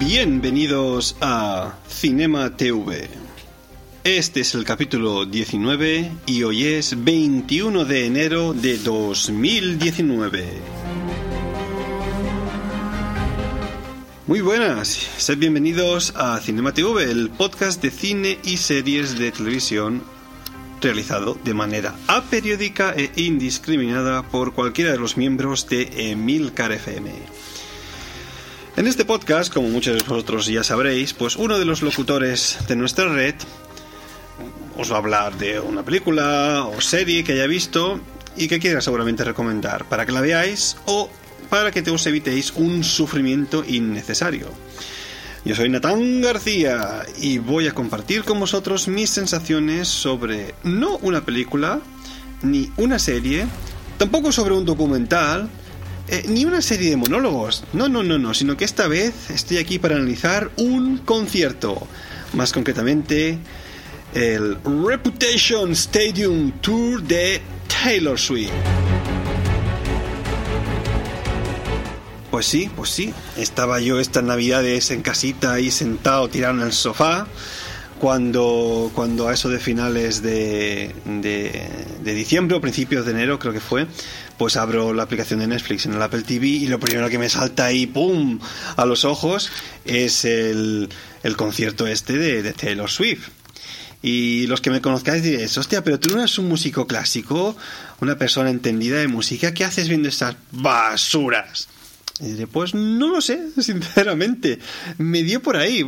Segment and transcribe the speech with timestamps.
[0.00, 3.06] Bienvenidos a Cinema TV.
[4.02, 10.48] Este es el capítulo 19 y hoy es 21 de enero de 2019.
[14.26, 20.02] Muy buenas, sed bienvenidos a Cinema TV, el podcast de cine y series de televisión
[20.80, 27.12] realizado de manera aperiódica e indiscriminada por cualquiera de los miembros de Emilcar FM.
[28.80, 32.76] En este podcast, como muchos de vosotros ya sabréis, pues uno de los locutores de
[32.76, 33.34] nuestra red
[34.78, 38.00] os va a hablar de una película o serie que haya visto
[38.38, 41.10] y que quiera seguramente recomendar para que la veáis o
[41.50, 44.50] para que te os evitéis un sufrimiento innecesario.
[45.44, 51.20] Yo soy Natán García y voy a compartir con vosotros mis sensaciones sobre no una
[51.20, 51.80] película,
[52.40, 53.46] ni una serie,
[53.98, 55.50] tampoco sobre un documental,
[56.08, 57.64] eh, ni una serie de monólogos.
[57.72, 61.86] No, no, no, no, sino que esta vez estoy aquí para analizar un concierto.
[62.32, 63.38] Más concretamente,
[64.14, 68.50] el Reputation Stadium Tour de Taylor Swift.
[72.30, 73.12] Pues sí, pues sí.
[73.36, 77.26] Estaba yo estas navidades en casita ahí sentado tirado en el sofá.
[77.98, 81.68] Cuando, cuando a eso de finales de, de,
[82.02, 83.86] de diciembre o principios de enero creo que fue,
[84.40, 87.28] pues abro la aplicación de Netflix en el Apple TV y lo primero que me
[87.28, 88.38] salta ahí, ¡pum!,
[88.74, 89.52] a los ojos
[89.84, 90.88] es el,
[91.22, 93.28] el concierto este de, de Taylor Swift.
[94.00, 97.54] Y los que me conozcáis diréis, hostia, pero tú no eres un músico clásico,
[98.00, 101.68] una persona entendida de música, ¿qué haces viendo estas basuras?
[102.20, 104.58] Y diré, pues no lo sé, sinceramente.
[104.98, 105.84] Me dio por ahí.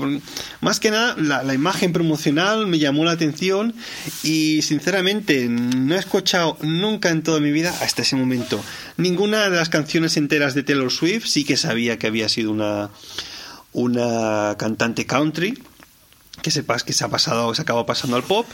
[0.60, 3.74] Más que nada, la, la, imagen promocional me llamó la atención
[4.22, 8.62] y sinceramente no he escuchado nunca en toda mi vida, hasta ese momento,
[8.96, 11.26] ninguna de las canciones enteras de Taylor Swift.
[11.26, 12.90] Sí que sabía que había sido una,
[13.72, 15.58] una cantante country,
[16.40, 18.46] que sepas que se ha pasado, se acabó pasando al pop.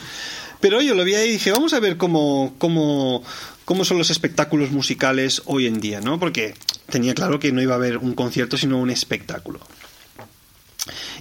[0.60, 3.22] Pero yo lo vi ahí y dije, vamos a ver cómo, cómo,
[3.64, 6.18] cómo son los espectáculos musicales hoy en día, ¿no?
[6.18, 6.54] Porque
[6.90, 9.60] tenía claro que no iba a haber un concierto, sino un espectáculo.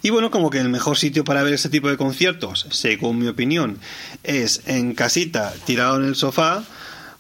[0.02, 3.28] Y bueno, como que el mejor sitio para ver este tipo de conciertos, según mi
[3.28, 3.80] opinión,
[4.24, 6.64] es en casita, tirado en el sofá.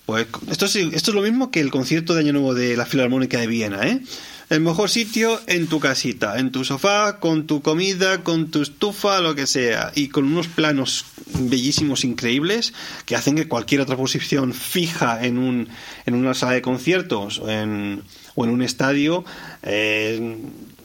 [0.05, 2.85] Pues esto es, esto es lo mismo que el concierto de Año Nuevo de la
[2.85, 4.01] Filarmónica de Viena, ¿eh?
[4.49, 9.19] El mejor sitio en tu casita, en tu sofá, con tu comida, con tu estufa,
[9.19, 11.03] lo que sea, y con unos planos
[11.37, 12.73] bellísimos, increíbles,
[13.05, 15.67] que hacen que cualquier otra posición fija en, un,
[16.05, 18.03] en una sala de conciertos o en,
[18.35, 19.25] o en un estadio
[19.63, 20.37] eh,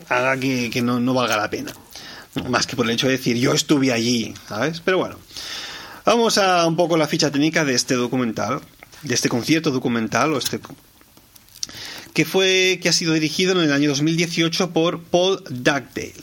[0.09, 1.73] haga que, no, no valga la pena.
[2.49, 4.81] Más que por el hecho de decir yo estuve allí, ¿sabes?
[4.81, 5.19] Pero bueno,
[6.05, 8.61] vamos a un poco la ficha técnica de este documental,
[9.03, 10.59] de este concierto documental o este
[12.15, 16.15] que fue que ha sido dirigido en el año 2018 por Paul Dugdale.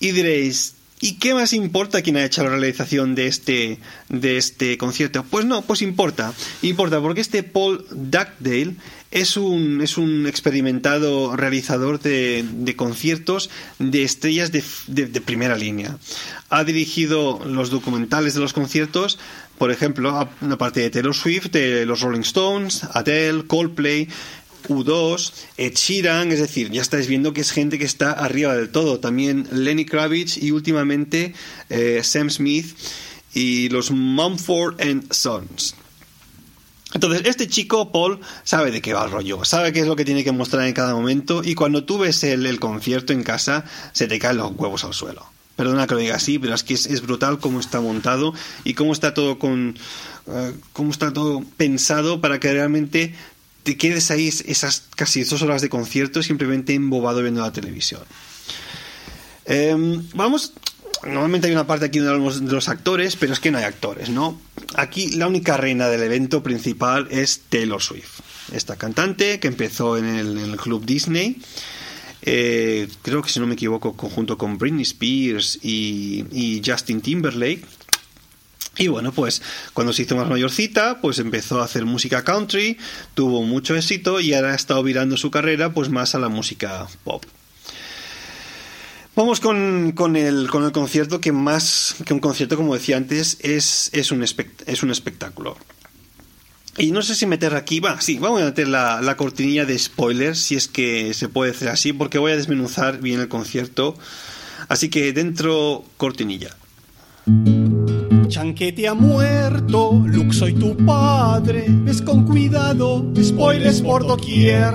[0.00, 3.78] Y diréis, ¿y qué más importa quién ha hecho la realización de este
[4.08, 5.24] de este concierto?
[5.24, 8.74] Pues no, pues importa, importa porque este Paul Dugdale
[9.12, 15.98] es un, es un experimentado realizador de, de conciertos de estrellas de, primera línea.
[16.48, 19.18] Ha dirigido los documentales de los conciertos,
[19.58, 24.08] por ejemplo, una parte de Taylor Swift, de los Rolling Stones, Adele, Coldplay,
[24.68, 28.70] U2, Ed Sheeran, es decir, ya estáis viendo que es gente que está arriba del
[28.70, 29.00] todo.
[29.00, 31.34] También Lenny Kravitz y últimamente
[31.70, 32.76] eh, Sam Smith
[33.34, 35.74] y los Mumford and Sons.
[36.94, 40.04] Entonces, este chico, Paul, sabe de qué va el rollo, sabe qué es lo que
[40.04, 44.06] tiene que mostrar en cada momento y cuando tú ves el, concierto en casa, se
[44.06, 45.24] te caen los huevos al suelo.
[45.56, 48.34] Perdona que lo diga así, pero es que es, brutal cómo está montado
[48.64, 49.78] y cómo está todo con...
[50.24, 53.12] Uh, cómo está todo pensado para que realmente
[53.62, 58.02] te quedes ahí esas casi dos horas de concierto simplemente embobado viendo la televisión.
[59.44, 59.74] Eh,
[60.14, 60.52] vamos,
[61.04, 63.64] normalmente hay una parte aquí donde hablamos de los actores, pero es que no hay
[63.64, 64.40] actores, ¿no?
[64.74, 68.20] Aquí la única reina del evento principal es Taylor Swift,
[68.52, 71.40] esta cantante que empezó en el, club Disney.
[72.24, 77.64] Eh, creo que si no me equivoco, junto con Britney Spears y Justin Timberlake.
[78.76, 79.42] Y bueno, pues
[79.74, 82.78] cuando se hizo más mayorcita, pues empezó a hacer música country,
[83.14, 86.86] tuvo mucho éxito y ahora ha estado virando su carrera pues más a la música
[87.04, 87.24] pop.
[89.14, 93.36] Vamos con, con, el, con el concierto que más que un concierto, como decía antes,
[93.40, 95.58] es, es, un, es un espectáculo.
[96.78, 99.78] Y no sé si meter aquí, va, sí, vamos a meter la, la, cortinilla de
[99.78, 103.98] spoilers, si es que se puede hacer así, porque voy a desmenuzar bien el concierto.
[104.68, 106.56] Así que dentro, cortinilla.
[108.32, 114.74] Chanquete ha muerto, Luke soy tu padre, ves con cuidado, spoilers por doquier.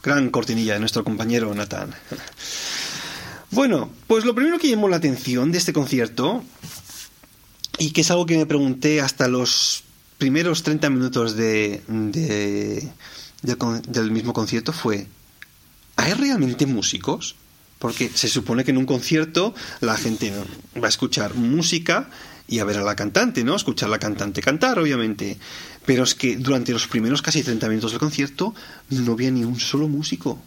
[0.00, 1.92] Gran cortinilla de nuestro compañero Nathan.
[3.50, 6.44] Bueno, pues lo primero que llamó la atención de este concierto,
[7.78, 9.82] y que es algo que me pregunté hasta los
[10.16, 11.82] primeros 30 minutos de,
[13.42, 15.08] del mismo concierto, fue,
[15.96, 17.34] ¿hay realmente músicos?
[17.80, 20.32] Porque se supone que en un concierto la gente
[20.80, 22.08] va a escuchar música
[22.46, 23.56] y a ver a la cantante, ¿no?
[23.56, 25.38] Escuchar a la cantante cantar, obviamente.
[25.86, 28.54] Pero es que durante los primeros casi 30 minutos del concierto
[28.90, 30.40] no había ni un solo músico.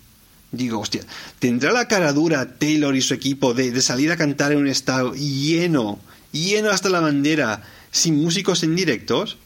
[0.54, 1.02] Digo, hostia,
[1.40, 5.16] ¿tendrá la cara dura Taylor y su equipo de, salir a cantar en un estado
[5.16, 6.00] lleno,
[6.32, 9.38] lleno hasta la bandera, sin músicos en directos?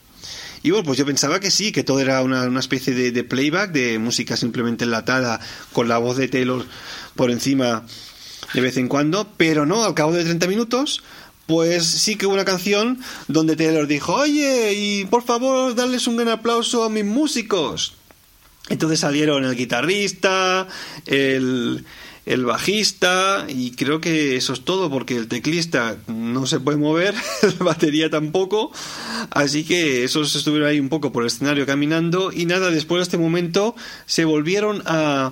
[0.63, 3.71] Y bueno, pues yo pensaba que sí, que todo era una, especie de, de, playback,
[3.71, 5.39] de música simplemente enlatada,
[5.73, 6.65] con la voz de Taylor
[7.15, 7.85] por encima
[8.53, 11.03] de vez en cuando, pero no, al cabo de 30 minutos,
[11.47, 16.17] pues sí que hubo una canción donde Taylor dijo, oye, y por favor, darles un
[16.17, 17.93] gran aplauso a mis músicos.
[18.69, 20.67] Entonces salieron el guitarrista,
[21.05, 21.85] el,
[22.27, 27.15] el bajista y creo que eso es todo porque el teclista no se puede mover,
[27.59, 28.71] la batería tampoco,
[29.29, 33.03] así que esos estuvieron ahí un poco por el escenario caminando y nada, después de
[33.03, 33.75] este momento
[34.05, 35.31] se volvieron a,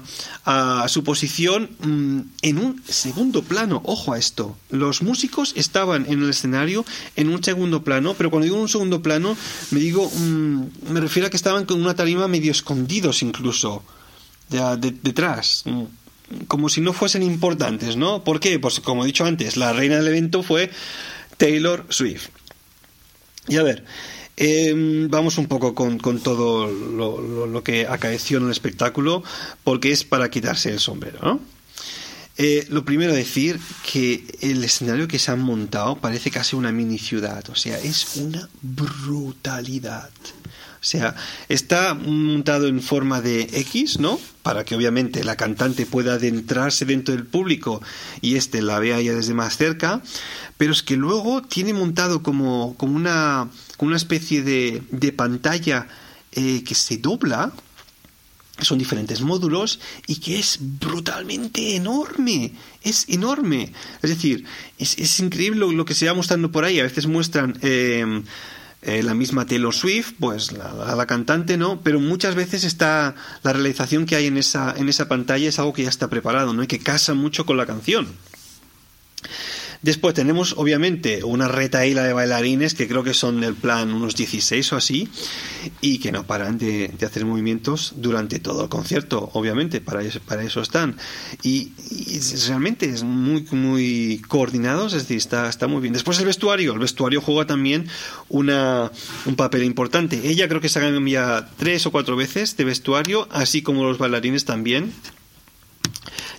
[0.87, 6.29] su posición mm, en un segundo plano, ojo a esto, los músicos estaban en el
[6.29, 6.85] escenario
[7.17, 9.35] en un segundo plano, pero cuando digo un segundo plano
[9.71, 13.83] me digo, mm, me refiero a que estaban con una tarima medio escondidos incluso,
[14.49, 15.63] de, detrás.
[15.65, 15.83] Mm
[16.47, 18.23] como si no fuesen importantes, ¿no?
[18.23, 18.59] ¿Por qué?
[18.59, 20.71] Pues como he dicho antes, la reina del evento fue
[21.37, 22.29] Taylor Swift.
[23.47, 23.85] Y a ver,
[24.37, 29.23] em, vamos un poco con, todo lo, que acaeció en el espectáculo,
[29.63, 31.39] porque es para quitarse el sombrero, ¿no?
[32.37, 36.99] Eh, lo primero decir que el escenario que se han montado parece casi una mini
[36.99, 40.09] ciudad, o sea, es una brutalidad.
[40.85, 41.15] O sea,
[41.49, 44.19] está montado en forma de X, ¿no?
[44.43, 47.81] Para que obviamente la cantante pueda adentrarse dentro del público
[48.21, 50.03] y éste la vea ya desde más cerca.
[50.57, 53.49] Pero es que luego tiene montado como, como, una,
[53.79, 55.87] una especie de, de pantalla
[56.33, 57.51] eh, que se dobla,
[58.61, 62.51] son diferentes módulos y que es brutalmente enorme,
[62.83, 63.73] es enorme.
[64.03, 64.45] Es decir,
[64.77, 66.79] es, increíble lo, que se va mostrando por ahí.
[66.79, 68.21] A veces muestran eh,
[68.85, 74.05] eh, la misma Taylor Swift, pues la, cantante no, pero muchas veces está la realización
[74.05, 76.63] que hay en esa, en esa pantalla es algo que ya está preparado, ¿no?
[76.63, 78.07] Y que casa mucho con la canción.
[79.85, 84.73] Después tenemos, obviamente, una retaíla de bailarines que creo que son del plan unos 16
[84.73, 85.07] o así,
[85.79, 90.97] y que no paran de, hacer movimientos durante todo el concierto, obviamente, para eso, están.
[91.43, 91.71] Y,
[92.47, 95.93] realmente es muy, muy coordinados, es decir, está, muy bien.
[95.93, 97.87] Después el vestuario, el vestuario juega también
[98.27, 98.91] una,
[99.27, 100.19] un papel importante.
[100.27, 104.45] Ella creo que se cambia tres o cuatro veces de vestuario, así como los bailarines
[104.45, 104.93] también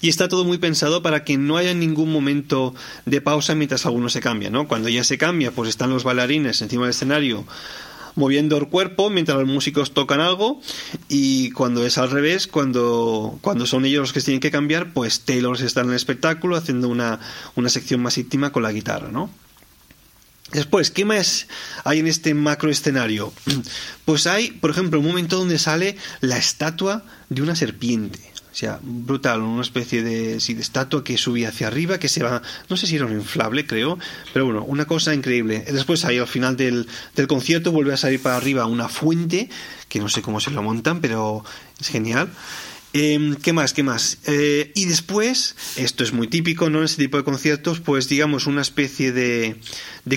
[0.01, 4.09] y está todo muy pensado para que no haya ningún momento de pausa mientras alguno
[4.09, 4.69] se cambia, ¿no?
[4.69, 7.47] Cuando ya se cambia, pues están los bailarines encima del escenario
[8.17, 10.61] moviendo el cuerpo mientras los músicos tocan algo
[11.09, 15.21] y cuando es al revés, cuando, cuando son ellos los que tienen que cambiar, pues
[15.21, 17.21] Taylor está en el espectáculo haciendo una,
[17.55, 19.31] una sección más íntima con la guitarra, ¿no?
[20.53, 21.49] Después, ¿qué más
[21.85, 23.33] hay en este macro escenario?
[24.05, 28.21] Pues hay, por ejemplo, un momento donde sale la estatua de una serpiente.
[28.53, 32.41] O sea, brutal, una especie de, de estatua que subía hacia arriba, que se va,
[32.71, 33.99] no sé si era un inflable, creo,
[34.33, 35.65] pero bueno, una cosa increíble.
[35.71, 36.87] Después ahí al final del,
[37.17, 39.51] del concierto vuelve a salir para arriba una fuente,
[39.89, 41.45] que no sé cómo se lo montan, pero
[41.81, 42.31] es genial.
[42.99, 43.75] Em, ¿Qué más?
[43.75, 44.17] ¿Qué más?
[44.25, 46.79] Eh, y después, esto es muy típico, ¿no?
[46.79, 49.61] En ese tipo de conciertos, pues digamos una especie de,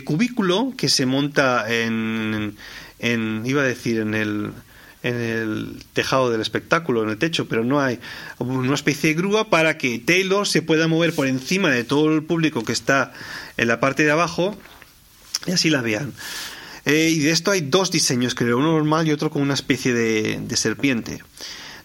[0.05, 2.55] cubículo que se monta en,
[3.00, 4.51] en, iba a decir, en el,
[5.03, 8.00] en el tejado del espectáculo, en el techo, pero no hay
[8.38, 12.24] una especie de grúa para que Taylor se pueda mover por encima de todo el
[12.24, 13.12] público que está
[13.57, 14.57] en la parte de abajo
[15.45, 16.13] y así la vean.
[16.86, 19.91] Eh, y de esto hay dos diseños, creo, uno normal y otro con una especie
[19.93, 21.19] de, de serpiente.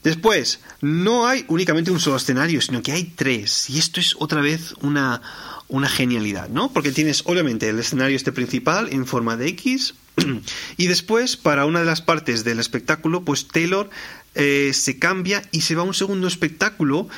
[0.04, 3.70] Después, no hay únicamente un solo escenario, sino que hay tres.
[3.70, 5.22] Y esto es otra vez una,
[5.68, 6.70] una genialidad, ¿no?
[6.72, 9.94] Porque tienes obviamente el escenario este principal en forma de X
[10.76, 13.88] y después para una de las partes del espectáculo pues Taylor
[14.34, 17.08] eh, se cambia y se va a un segundo espectáculo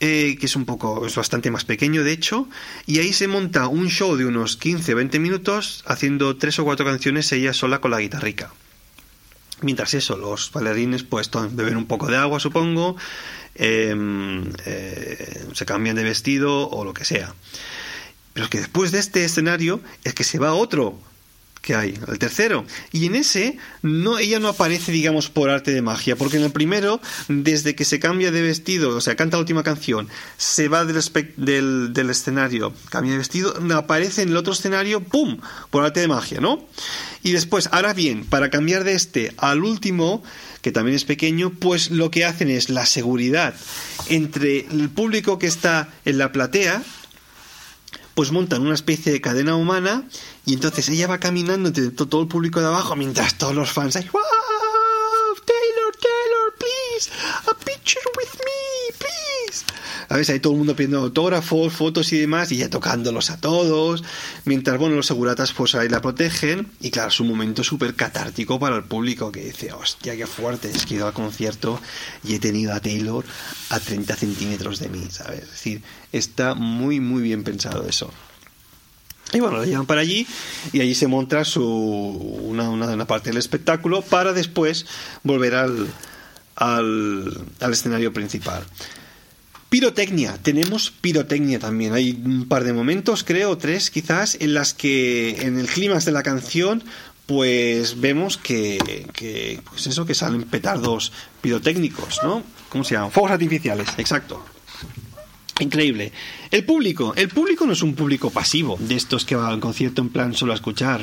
[0.00, 2.48] eh, que es un poco, es bastante más pequeño de hecho,
[2.86, 7.32] y ahí se monta un show de unos 15-20 minutos haciendo tres o cuatro canciones
[7.32, 8.52] ella sola con la guitarrica.
[9.60, 12.96] Mientras eso, los bailarines pues beben un poco de agua, supongo,
[13.54, 17.34] em, eh, se cambian de vestido o lo que sea.
[18.34, 20.98] Pero que después de este escenario es que se va otro
[21.60, 22.64] que hay, el tercero.
[22.92, 26.52] Y en ese, no, ella no aparece, digamos, por arte de magia, porque en el
[26.52, 30.84] primero, desde que se cambia de vestido, o sea, canta la última canción, se va
[30.84, 31.02] del,
[31.36, 35.38] del, del escenario, cambia de vestido, aparece en el otro escenario, ¡pum!,
[35.70, 36.66] por arte de magia, ¿no?
[37.22, 40.22] Y después, ahora bien, para cambiar de este al último,
[40.62, 43.54] que también es pequeño, pues lo que hacen es la seguridad
[44.08, 46.82] entre el público que está en la platea,
[48.18, 50.02] pues montan una especie de cadena humana
[50.44, 53.94] y entonces ella va caminando entre todo el público de abajo mientras todos los fans
[53.94, 54.10] ahí,
[55.46, 57.12] Taylor, Taylor, please,
[57.46, 59.64] a picture with me, please.
[60.08, 63.38] A veces hay todo el mundo pidiendo autógrafos, fotos y demás, y ya tocándolos a
[63.38, 64.02] todos,
[64.44, 68.58] mientras, bueno, los seguratas pues ahí la protegen, y claro, es un momento súper catártico
[68.58, 71.80] para el público que dice, hostia, qué fuerte, es que he ido al concierto
[72.24, 73.24] y he tenido a Taylor
[73.68, 75.42] a 30 centímetros de mí, ¿sabes?
[75.42, 78.10] Es decir, está muy, muy bien pensado eso.
[79.32, 80.26] Y bueno, lo llevan para allí
[80.72, 84.86] y allí se monta su, una, una, parte del espectáculo para después
[85.22, 85.86] volver al,
[86.56, 88.64] al, al escenario principal.
[89.68, 91.92] Pirotecnia, tenemos pirotecnia también.
[91.92, 96.12] Hay un par de momentos, creo, tres quizás, en las que en el clímax de
[96.12, 96.82] la canción
[97.26, 102.42] pues vemos que, que, pues eso que salen petardos pirotécnicos, ¿no?
[102.70, 103.10] ¿Cómo se llaman?
[103.10, 104.42] Fuegos artificiales, exacto.
[105.60, 106.10] Increíble.
[106.50, 110.00] El público, el público no es un público pasivo, de estos que va al concierto
[110.00, 111.02] en plan solo a escuchar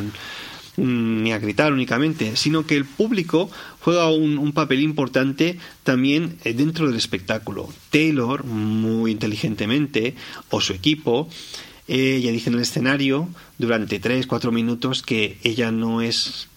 [0.77, 3.49] ni a gritar únicamente, sino que el público
[3.81, 7.69] juega un, papel importante también eh, dentro del espectáculo.
[7.91, 10.15] Taylor, muy inteligentemente,
[10.49, 11.29] o su equipo,
[11.87, 16.47] ella dice en el escenario durante 3-4 minutos que ella no es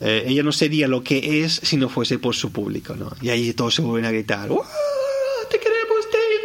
[0.00, 3.10] eh, ella no sería lo que es si no fuese por su público, ¿no?
[3.20, 6.38] Y ahí todos se vuelven a gritar, ¡Te queremos, David!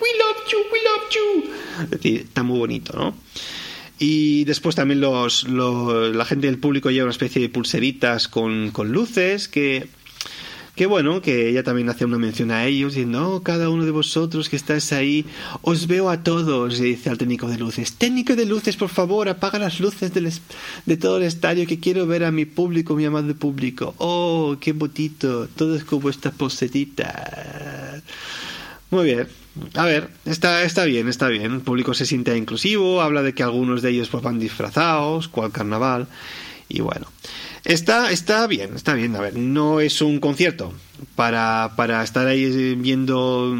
[0.00, 0.58] ¡We love you!
[0.72, 2.20] ¡We love you!
[2.20, 3.14] Está muy bonito, ¿no?
[3.98, 8.92] Y después también los, la gente del público lleva una especie de pulseritas con, con
[8.92, 9.88] luces que
[10.86, 14.48] bueno, que ella también hace una mención a ellos, diciendo, oh, cada uno de vosotros
[14.48, 15.24] que estáis ahí,
[15.62, 17.94] os veo a todos, dice al técnico de luces.
[17.94, 22.24] Técnico de luces, por favor, apaga las luces de todo el estadio, que quiero ver
[22.24, 23.94] a mi público, mi amado público.
[23.98, 28.00] Oh, qué bonito, todo es como esta posetita.
[28.90, 29.28] Muy bien.
[29.74, 31.52] A ver, está, está bien, está bien.
[31.52, 35.52] El público se siente inclusivo, habla de que algunos de ellos pues, van disfrazados, cual
[35.52, 36.08] carnaval,
[36.68, 37.06] y bueno.
[37.64, 39.14] Está, está bien, está bien.
[39.16, 40.72] A ver, no es un concierto
[41.16, 43.54] para, para estar ahí viendo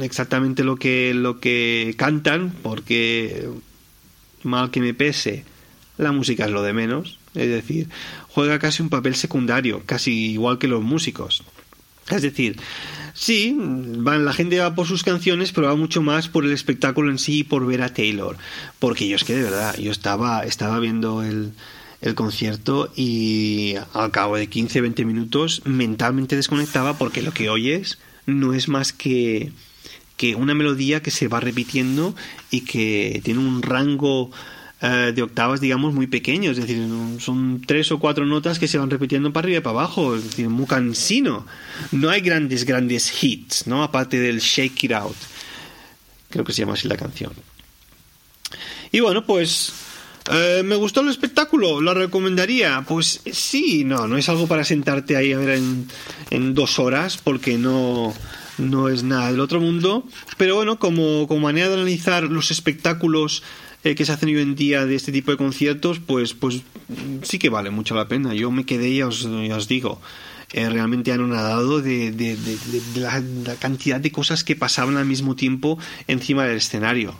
[0.00, 3.48] exactamente lo que, lo que cantan, porque
[4.42, 5.44] mal que me pese,
[5.96, 7.18] la música es lo de menos.
[7.34, 7.88] Es decir,
[8.28, 11.42] juega casi un papel secundario, casi igual que los músicos.
[12.10, 12.58] Es decir,
[13.18, 17.10] sí, van, la gente va por sus canciones, pero va mucho más por el espectáculo
[17.10, 18.36] en sí y por ver a Taylor.
[18.78, 21.52] Porque yo es que de verdad, yo estaba, estaba viendo el,
[22.00, 28.54] el concierto y al cabo de 15-20 minutos mentalmente desconectaba porque lo que oyes no
[28.54, 29.52] es más que,
[30.16, 32.14] que una melodía que se va repitiendo
[32.50, 34.30] y que tiene un rango
[34.80, 36.50] eh, de octavas, digamos, muy pequeño.
[36.50, 36.86] Es decir,
[37.20, 40.16] son tres o cuatro notas que se van repitiendo para arriba y para abajo.
[40.16, 41.46] Es decir, muy cansino.
[41.92, 43.82] No hay grandes, grandes hits, ¿no?
[43.82, 45.16] Aparte del Shake It Out.
[46.30, 47.32] Creo que se llama así la canción.
[48.92, 49.72] Y bueno, pues
[50.30, 51.80] eh, ¿Me gustó el espectáculo?
[51.80, 52.84] ¿Lo recomendaría?
[52.86, 55.60] Pues sí, no, no es algo para sentarte ahí a ver
[56.30, 58.12] en, dos horas, porque no,
[58.58, 60.06] no es nada del otro mundo.
[60.36, 63.42] Pero bueno, como, como manera de analizar los espectáculos
[63.88, 66.62] eh, que se hacen hoy en día de este tipo de conciertos, pues, pues
[67.22, 68.34] sí que vale mucho la pena.
[68.34, 70.00] Yo me quedé, ya os, os digo.
[70.52, 72.36] Eh, realmente han de, de, de,
[72.94, 73.22] de la,
[73.58, 77.14] cantidad de cosas que pasaban al mismo tiempo encima del escenario.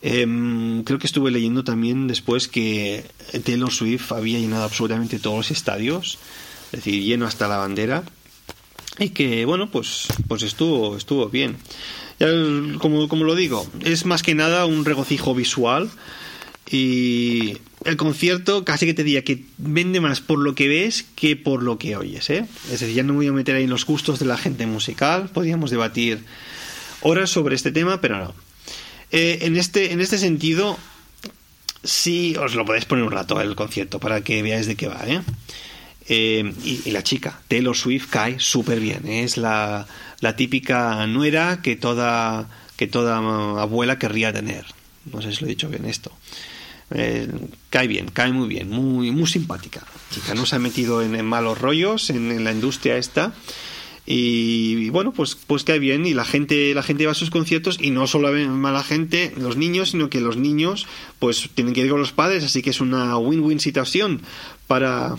[0.00, 3.04] Em, creo que estuve leyendo también después que
[3.44, 6.18] Taylor Swift había llenado absolutamente todos los estadios,
[6.72, 8.04] es decir, lleno hasta la bandera,
[8.98, 11.56] y que bueno, pues, pues estuvo, estuvo bien.
[12.78, 15.90] como, como lo digo, es más que nada un regocijo visual
[16.70, 21.36] y el concierto casi que te diría que vende más por lo que ves que
[21.36, 22.44] por lo que oyes, ¿eh?
[22.66, 24.66] Es decir, ya no me voy a meter ahí en los gustos de la gente
[24.66, 26.24] musical, podríamos debatir
[27.00, 28.34] horas sobre este tema, pero no.
[29.10, 30.76] Eh, en, este, en este sentido,
[31.84, 35.02] sí os lo podéis poner un rato el concierto para que veáis de qué va,
[35.06, 35.22] ¿eh?
[36.08, 39.06] Eh y, la chica, Taylor Swift, cae súper bien.
[39.06, 39.86] Es la,
[40.20, 43.18] la, típica nuera que toda, que toda
[43.60, 44.64] abuela querría tener.
[45.12, 46.12] No sé si lo he dicho bien esto.
[46.90, 47.28] Eh,
[47.68, 49.86] cae bien, cae muy bien, muy, muy simpática.
[50.10, 53.34] Chica, no se ha metido en, malos rollos en, la industria esta.
[54.06, 57.76] Y, bueno, pues, pues cae bien y la gente, la gente va a sus conciertos
[57.78, 60.86] y no solo va la gente, los niños, sino que los niños
[61.18, 64.22] pues tienen que ir con los padres, así que es una win-win situación
[64.66, 65.14] para,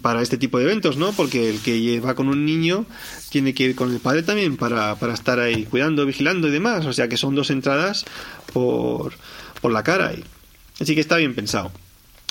[0.00, 1.12] para este tipo de eventos, ¿no?
[1.12, 2.86] Porque el que va con un niño
[3.30, 6.86] tiene que ir con el padre también para, para estar ahí cuidando, vigilando y demás.
[6.86, 8.04] O sea que son dos entradas
[8.52, 9.14] por,
[9.60, 10.12] por la cara.
[10.80, 11.72] Así que está bien pensado.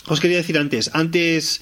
[0.07, 1.61] Os quería decir antes, antes,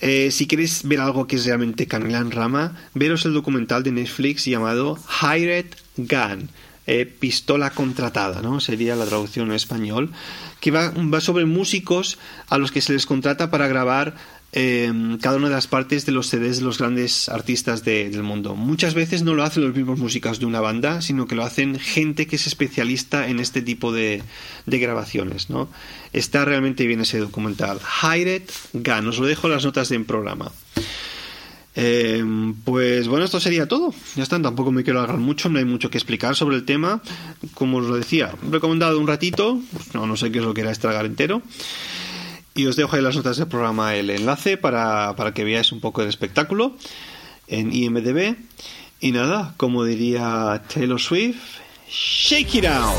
[0.00, 3.92] eh, si queréis ver algo que es realmente canela en rama, veros el documental de
[3.92, 6.48] Netflix llamado Hired Gun.
[6.90, 8.60] Eh, pistola contratada, ¿no?
[8.60, 10.10] Sería la traducción en español,
[10.60, 14.14] que va, va sobre músicos a los que se les contrata para grabar
[14.50, 18.54] Em, cada una de las partes de los CDs de los grandes artistas del mundo.
[18.56, 21.78] Muchas veces no lo hacen los mismos músicos de una banda, sino que lo hacen
[21.78, 24.22] gente que es especialista en este tipo de,
[24.66, 25.50] grabaciones.
[25.50, 25.68] ¿no?
[26.14, 27.78] Está realmente bien ese documental.
[28.02, 30.50] Hired Gun, os lo dejo las notas del programa.
[31.80, 33.94] Em, pues bueno, esto sería todo.
[34.16, 37.00] Ya está, tampoco me quiero alargar mucho, no hay mucho que explicar sobre el tema.
[37.54, 39.60] Como os lo decía, recomendado un ratito,
[39.94, 41.40] no, no sé qué os lo queráis tragar entero.
[42.56, 45.80] Y os dejo ahí las notas del programa el enlace para, para que veáis un
[45.80, 46.74] poco el espectáculo
[47.46, 48.34] en IMDB.
[48.98, 52.98] Y nada, como diría Taylor Swift, shake it out.